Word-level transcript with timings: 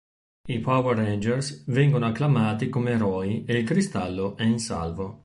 I 0.47 0.57
Power 0.61 0.95
Rangers 0.97 1.63
vengono 1.67 2.07
acclamati 2.07 2.69
come 2.69 2.93
eroi 2.93 3.45
e 3.45 3.55
il 3.59 3.63
Cristallo 3.63 4.35
è 4.35 4.43
in 4.43 4.57
salvo. 4.57 5.19